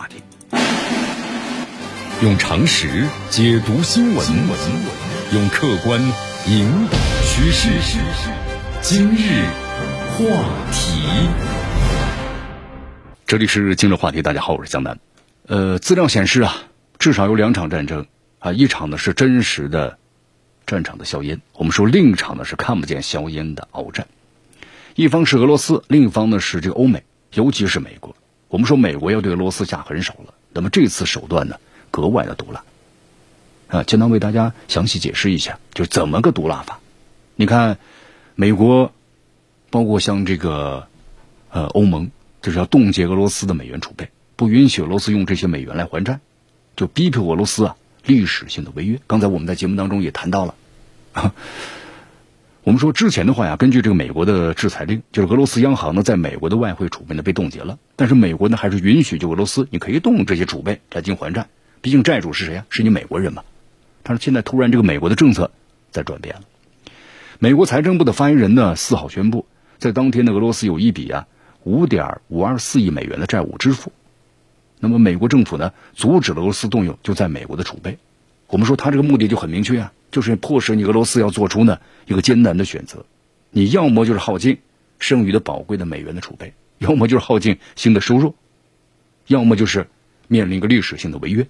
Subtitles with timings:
[0.00, 0.16] 话题，
[2.22, 4.26] 用常识解读新闻，
[5.34, 6.00] 用客观
[6.46, 7.68] 引导趋势。
[8.80, 9.44] 今日
[10.16, 10.24] 话
[10.72, 11.28] 题，
[13.26, 14.22] 这里是今日话题。
[14.22, 14.98] 大家好，我是江南。
[15.48, 16.54] 呃，资料显示啊，
[16.98, 18.06] 至少有两场战争
[18.38, 19.98] 啊，一场呢是真实的
[20.64, 24.06] 战场的硝烟，我们说另一场呢是看不见硝烟的鏖战。
[24.94, 27.04] 一方是俄罗斯，另一方呢是这个欧美，
[27.34, 28.16] 尤其是美国。
[28.50, 31.56] 我们说美国要对俄罗斯下狠手了，那么这次手段呢
[31.92, 32.64] 格外的毒辣
[33.68, 33.84] 啊！
[33.84, 36.80] 简单为大家详细解释一下，就怎么个毒辣法？
[37.36, 37.78] 你看，
[38.34, 38.92] 美国
[39.70, 40.88] 包括像这个
[41.50, 42.10] 呃欧盟，
[42.42, 46.18] 就是要冻结俄罗斯的美元储备，不允许俄罗斯用这些美元来还债，
[46.74, 49.00] 就逼迫俄罗斯啊历史性的违约。
[49.06, 50.54] 刚才我们在节目当中也谈到了。
[52.62, 61.46] 我们说之前的话呀，根据这个美国的制裁令，就是俄罗斯央行呢在美国的外汇储备呢被冻结了，但是美国呢还是允许就俄罗斯你可以动用这些储备来进行还债，
[61.80, 62.66] 毕竟债主是谁呀？
[62.68, 63.42] 是你美国人嘛。
[64.02, 65.50] 但是现在突然这个美国的政策
[65.90, 66.42] 在转变了，
[67.38, 69.46] 美国财政部的发言人呢四号宣布，
[69.78, 71.26] 在当天的俄罗斯有一笔啊
[71.64, 73.90] 五点五二四亿美元的债务支付，
[74.80, 77.96] 那么美国政府呢阻止了俄罗斯动用就在美国的储备，
[78.50, 79.92] 我们说他这个目的就很明确啊。
[80.10, 83.06] 就是迫使你俄罗斯要做出呢一个艰难的选择，
[83.50, 84.58] 你要么就是耗尽
[84.98, 88.34] 剩余的宝贵的美元的储备，要么就是耗尽新的收入，
[89.28, 89.86] 要么就是
[90.26, 91.46] 面临一个历史性的违约，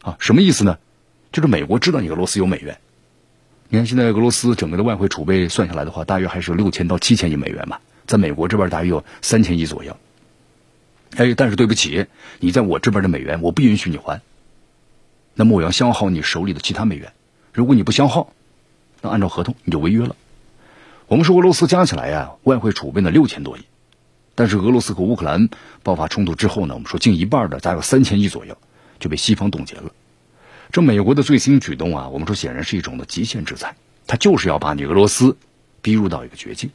[0.00, 0.78] 啊，什么意思呢？
[1.32, 2.78] 就是美国知道你俄罗斯有美元，
[3.68, 9.98] 你看现在俄罗斯整个的外汇储备算下来的话，大约还是有六千到七千亿美元吧，在美国这边大约有三千亿左右。
[11.16, 12.06] 哎，但是对不起，
[12.40, 14.22] 你在我这边的美元我不允许你还，
[15.34, 17.12] 那么我要消耗你手里的其他美元。
[17.52, 18.32] 如果你不消耗，
[19.00, 20.16] 那按照合同你就违约了。
[21.06, 23.62] 我们说俄罗斯加起来呀，外汇储备呢六千多亿，
[24.34, 25.48] 但是俄罗斯和乌克兰
[25.82, 28.56] 爆发冲突之后呢，我们说近一半的，大概三千亿左右
[28.98, 29.92] 就被西方冻结了。
[30.70, 35.36] 这美国的最新举动啊，我们说显然是一种的极限制裁，它就是要把你俄罗斯
[35.82, 36.70] 逼入到一个绝境。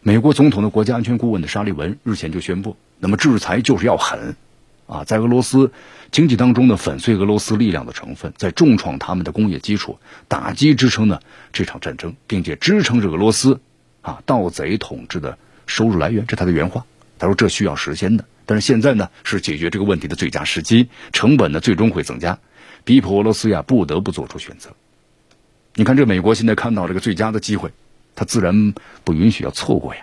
[0.00, 4.34] 美国总统的国家安全顾问的沙利文日前就宣布，那么制裁就是要狠。
[4.92, 5.72] 啊，在俄罗斯
[6.10, 9.98] 经济当中呢，粉碎俄罗斯力量的成分，在重创他们的工业基础，
[10.28, 11.20] 打击支撑呢
[11.50, 13.60] 这场战争，并且支撑着俄罗斯
[14.02, 16.84] 啊盗贼统治的收入来源，这是他的原话。
[17.18, 22.38] 他说这需要时间的，但是现在呢是解决这个问题的最佳时机，成本呢最终会增加，
[22.84, 24.74] 逼迫俄罗斯呀不得不做出选择。
[25.74, 27.70] 你看，这美国现在看到这个最佳的机会，
[28.14, 30.02] 他自然不允许要错过呀。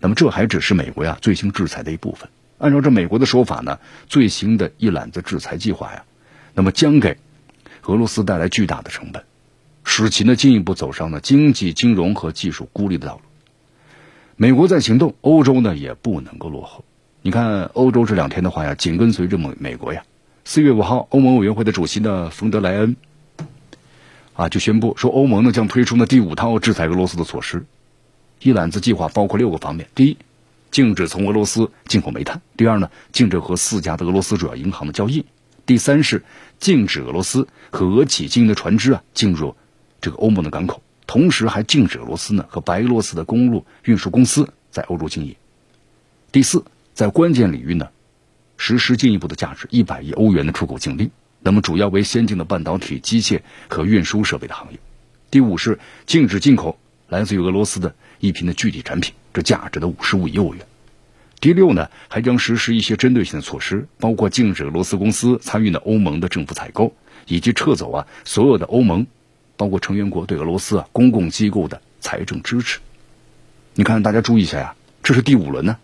[0.00, 2.28] 那么这还只是美国呀最新制裁的一部分。
[2.58, 6.04] 按照这美国的说法呢，最新的一揽子制裁计划呀，
[6.54, 7.16] 那么将给
[7.84, 9.22] 俄罗斯带来巨大的成本，
[9.84, 13.20] 使其呢进一步走上了经济、金融和技术孤立的道路。
[14.36, 16.84] 美国在行动，欧洲呢也不能够落后。
[17.22, 20.02] 你看，欧洲这两天的话呀，紧跟随着美美国呀。
[20.44, 22.96] 四月五号，欧盟委员会的主席呢，冯德莱恩
[24.34, 27.64] 啊就宣布说，欧盟呢将推出呢第五套制裁俄罗斯的措施。
[28.40, 30.16] 一揽子计划包括六个方面，第一。
[30.70, 32.40] 禁止从俄罗斯进口煤炭。
[32.56, 35.24] 第二呢，禁止和四家的俄罗斯主要银行的交易。
[35.66, 36.24] 第三是
[36.58, 39.54] 禁止俄罗斯和俄企经营的船只啊进入
[40.00, 45.36] 这个欧盟的港口，同时还禁止俄罗斯呢和白俄罗斯的公路运输公司在欧洲经营。
[46.32, 46.64] 第四，
[46.94, 47.88] 在关键领域呢，
[48.56, 54.78] 实施进一步的价值一百亿欧元的出口禁令，那么主要为先进的半导体、机械和运输设备的行业。
[55.30, 59.14] 第五是禁止进口来自于俄罗斯的一批的具体产品。
[59.34, 60.66] 这价值的五十五亿欧元。
[61.40, 69.06] 第六呢，还将实施一些针对性的措施，包括禁止俄罗斯公司参与呢欧盟的政府采购，以及撤走啊所有的欧盟，
[69.56, 72.80] 包括成员国对俄罗斯啊公共机构的财政支持。
[73.74, 74.74] 你看，大家注意一下呀，
[75.04, 75.76] 这是第五轮呢。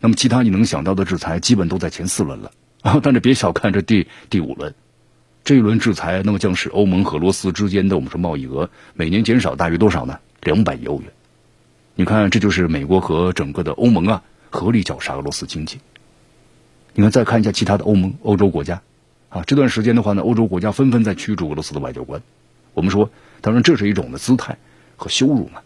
[0.00, 2.98] 那么其他你能想到的制裁，基本都在前四轮了啊。
[3.04, 4.74] 但是别小看这第第五轮，
[5.50, 10.20] 这一轮制裁，那么将使欧盟和俄罗斯之间的我们说贸易额每年减少大约多少呢？
[10.42, 11.10] 两百亿欧元。
[11.96, 15.80] 你看，这就是美国和整个的欧盟啊，合力绞杀俄罗斯经济。
[16.94, 18.80] 你看，再看一下其他的欧盟欧洲国家，
[19.28, 22.22] 啊，这段时间的话呢，欧洲国家纷纷在驱逐俄罗斯的外交官。
[22.72, 23.10] 我们说，
[23.40, 24.56] 当然这是一种的姿态
[24.96, 25.62] 和羞辱嘛，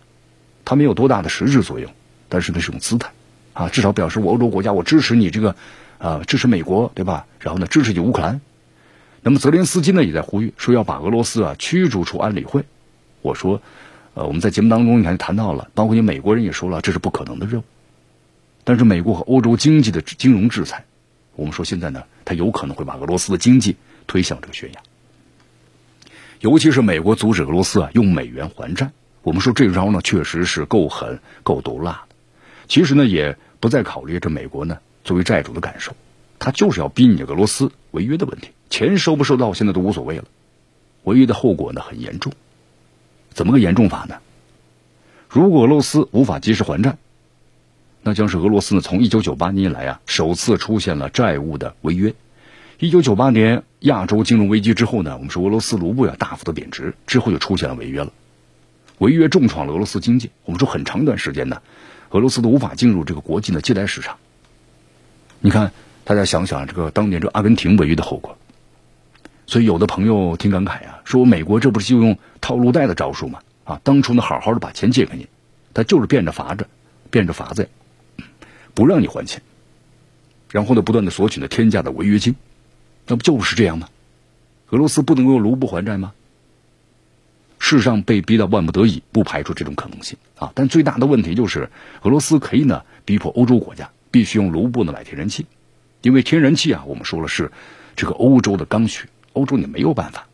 [0.65, 1.93] 它没有多大的实质作用，
[2.31, 3.11] 但是那是种姿态，
[3.53, 5.55] 啊，至少表示我欧洲国家我支持你这个，
[5.99, 7.27] 啊，支持美国，对吧？
[7.39, 8.41] 然后呢，支持你乌克兰。
[9.25, 12.65] 那么泽连斯基呢也在呼吁说要把俄罗斯啊驱逐出安理会。
[13.23, 13.61] 我说。
[14.17, 17.65] 呃，我们在节目当中你看谈到了，包括你美国人也说了，这是不可能的任务。
[18.63, 20.85] 但是美国和欧洲经济的金融制裁，
[21.35, 23.75] 我们说现在呢，它有可能会把俄罗斯的经济
[24.07, 24.81] 推向这个悬崖。
[26.39, 28.93] 尤其是美国阻止俄罗斯啊用美元还债，
[29.23, 32.15] 我们说这招呢确实是够狠、够毒辣的。
[32.69, 35.93] 其实呢，也不再考虑这美国呢作为债主的感受。
[36.39, 40.25] 他就是要逼你俄罗斯违约的问题，钱收不收到现在都无所谓了，
[41.05, 42.33] 违约的后果呢很严重，
[43.33, 44.17] 怎么个严重法呢？
[45.29, 46.97] 如果俄罗斯无法及时还债，
[48.03, 52.17] 那将是俄罗斯呢从一九九八年以来啊首次出现了债务的违约。
[52.81, 58.13] 一九九八年亚洲金融危机之后呢，我们说俄罗斯卢布呀大幅的贬值，之后就出现了违约了，
[58.99, 60.33] 违约重创了俄罗斯经济。
[60.47, 61.63] 我们说很长一段时间呢，
[62.11, 64.17] 俄罗斯都无法进入这个国际的借贷市场。
[65.39, 65.71] 你看，
[66.03, 68.37] 大家想想这个当年这阿根廷违约的后果。
[69.47, 73.41] 所以有的朋友挺感慨啊，说美国这不是就用套路贷的招数吗？
[73.65, 75.27] 啊，当初呢好好的把钱借给你，
[75.73, 76.67] 他就是变着法子，
[77.11, 77.69] 变着法子，
[78.75, 79.43] 不让你还钱，
[80.51, 82.35] 然后呢不断的索取呢天价的违约金。
[83.07, 83.89] 那不就是这样吗？
[84.71, 86.13] 俄罗斯不能用卢布还债吗？
[87.59, 90.53] 世上被逼到万不得已，不排除这种可能性啊。
[90.55, 91.71] 但最大的问题就是，
[92.03, 95.47] 俄罗斯可以呢逼迫欧洲国家必须用卢布呢买天然气，
[96.03, 97.51] 因为天然气啊，我们说了是
[97.97, 100.27] 这个欧洲的刚需，欧洲你没有办法。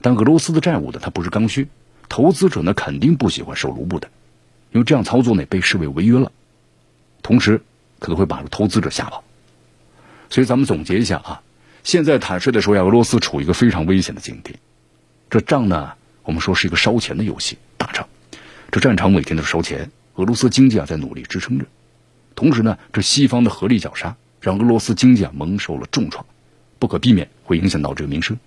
[0.00, 1.68] 但俄罗斯的债务呢，它不是刚需，
[2.08, 4.08] 投资者呢肯定不喜欢收卢布的，
[4.70, 6.32] 因为这样操作呢被视为违约了，
[7.22, 7.60] 同时
[7.98, 9.24] 可能会把投资者吓跑。
[10.30, 11.42] 所以咱们总结一下啊。
[11.84, 14.54] 现在坦率的说呀，俄罗斯处于一个非常危险的境地。
[15.28, 18.06] 这仗呢，我们说是一个烧钱的游戏，打仗。
[18.70, 21.66] 这战场每天都是烧钱，俄罗斯经济啊在努力支撑着。
[22.34, 26.24] 同时呢，这西方的合力绞杀，让俄罗斯经济啊蒙受了重创，
[26.78, 28.38] 不可避免会影响到这个民生。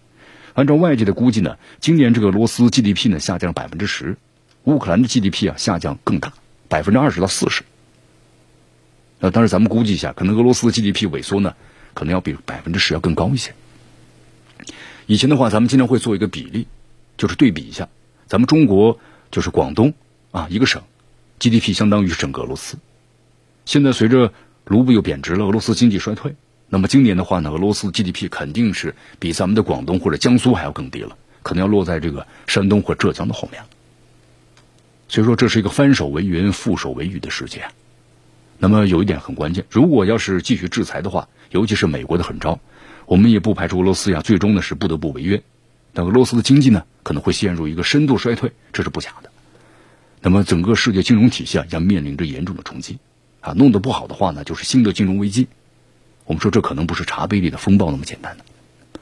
[0.56, 4.18] 按照外界的估计呢，今年这个俄罗斯 GDP 呢下降百分之十，
[4.64, 6.34] 乌克兰的 GDP 啊下降更大，
[6.68, 7.64] 百分之二十到四十。
[9.20, 11.56] 那当然，咱们估计一下，可能俄罗斯的 GDP 萎缩呢。
[11.94, 13.56] 可能要比百分之十要更高一些。
[15.06, 16.68] 以前的话，咱们经常会做一个比例，
[17.16, 17.88] 就是对比一下，
[18.28, 19.00] 咱们中国
[19.32, 19.94] 就是广东
[20.32, 20.82] 啊一个省
[21.40, 22.78] ，GDP 相当于整个俄罗斯。
[23.64, 24.34] 现在随着
[24.66, 26.36] 卢布又贬值了，俄罗斯经济衰退，
[26.68, 33.62] 那么今年的话呢，俄罗斯 GDP 肯定是比咱们的广东或者江苏还要更低了，可能要落在这个山东或浙江的后面。
[35.08, 37.64] 所以说，这是一个翻手为云，覆手为雨的世界。
[38.58, 42.60] 那么有一点很关键，如果要是继续制裁的话，尤其是美国的狠招，
[43.06, 45.44] 我们也不排除俄罗斯呀最终呢是不得不违约，
[45.94, 49.30] 但俄罗斯的经济呢可能会陷入一个深度衰退，这是不假的。
[50.22, 52.98] 那么整个世界金融体系啊将面临着严重的冲击，
[53.42, 55.48] 啊，弄得不好的话呢就是新的金融危机。
[56.26, 58.44] 我们说这可能不是茶杯里的风暴那么简单的。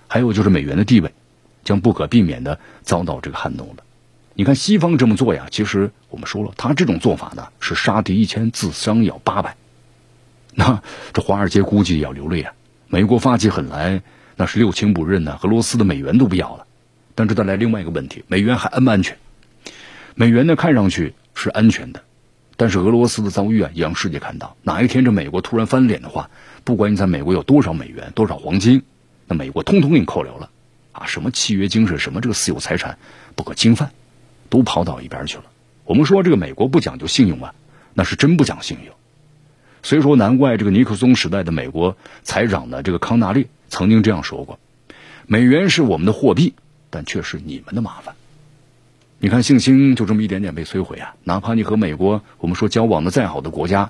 [0.08, 1.12] 还有就是美元的地位
[1.64, 3.84] 将不可避免的遭到这个撼动了。
[4.36, 9.56] 你看西方这么做呀，其实我们说了，他这种做法呢是杀敌一千，自伤要八百。
[10.56, 10.82] 那
[11.14, 12.54] 这华尔街估计要流泪啊！
[12.88, 14.02] 美国发起狠来，
[14.36, 16.66] 那是六亲不认呢，俄罗斯的美元都不要了。
[17.16, 19.18] 但这带来另外一个问题：美元还安不安全？
[20.16, 22.04] 美元呢，看上去是安全的，
[22.64, 26.30] 但是俄罗斯的遭遇啊，也让世界看到，哪一天这美国突然翻脸的话，
[26.64, 28.84] 不管你在美国有多少美元、多少黄金，
[29.28, 30.50] 那美国通通给你扣留了
[30.94, 31.06] 啊！
[31.06, 32.98] 什么契约精神，什么这个私有财产
[33.36, 33.92] 不可侵犯。
[34.50, 35.44] 都抛到一边去了。
[35.84, 37.54] 我们说这个美国不讲究信用啊，
[37.94, 38.96] 那是真不讲信用。
[39.82, 44.58] 所以说，难怪这个尼克松时代的美国财长呢，这个康纳利曾经这样说过
[45.28, 46.54] ：“美元是我们的货币，
[46.90, 48.16] 但却是你们的麻烦。”
[49.24, 51.16] 你看，信心就这么一点点被摧毁啊！
[51.24, 53.90] 哪怕你和美国我们说交往的再好的国家，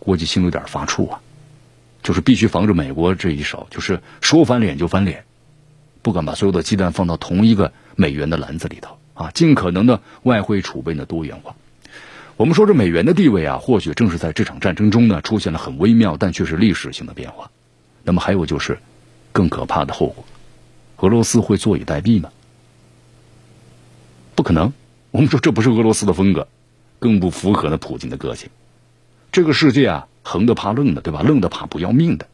[0.00, 1.20] 估计心有点发怵啊。
[2.02, 5.26] 就是必须防着美国这一手，就是说翻脸就翻脸，
[6.02, 8.98] 不敢把所有的鸡蛋放到同一个美元的篮子里头。
[9.14, 11.54] 啊，尽可能的外汇储备的多元化。
[12.36, 17.48] 我们说这美元的地位啊，或许正是在这场战争中呢，出现了很微妙但却是历史性的变化。
[18.02, 18.80] 那么还有就是，
[19.30, 20.24] 更可怕的后果，
[20.96, 22.30] 俄罗斯会坐以待毙吗？
[24.34, 24.72] 不可能。
[25.10, 26.48] 我们说这不是俄罗斯的风格，
[26.98, 28.50] 更不符合那普京的个性。
[29.30, 31.22] 这个世界啊，横的怕愣的，对吧？
[31.22, 32.26] 愣的怕不要命的。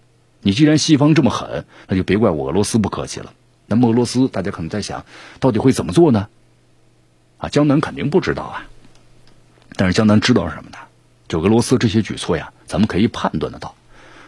[0.43, 3.33] 你既然西方这么狠，那就别怪我俄罗斯不客气了。
[3.67, 5.05] 那么俄罗斯，大家可能在想，
[5.39, 6.29] 到底会怎么做呢？
[7.39, 8.67] 啊，江南肯定不知道啊，
[9.77, 10.79] 但是江南知道什么呢？
[11.29, 13.75] 就俄罗斯这些举措呀，咱们可以判断得到。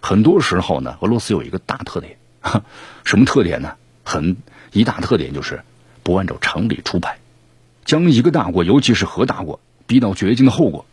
[0.00, 2.16] 很多时候呢，俄罗斯有一个大特点，
[3.04, 3.74] 什么特点呢？
[4.04, 4.36] 很
[4.72, 5.62] 一大特点就是
[6.02, 7.18] 不按照常理出牌，
[7.84, 10.86] 将一个大国，尤其是核大国，逼到绝境的后果，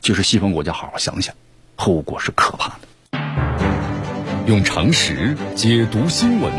[0.00, 1.34] 就是西方国家好好想想，
[1.76, 2.88] 后果是可怕的。
[4.46, 6.52] 用常识解读新闻，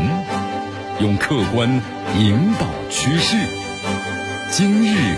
[1.00, 1.68] 用客观
[2.16, 3.36] 引导趋势。
[4.52, 5.16] 今日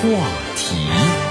[0.00, 0.08] 话
[0.56, 1.25] 题。